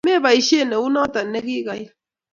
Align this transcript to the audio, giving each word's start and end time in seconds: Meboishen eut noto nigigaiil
Meboishen 0.07 0.73
eut 0.77 0.91
noto 0.95 1.19
nigigaiil 1.31 1.89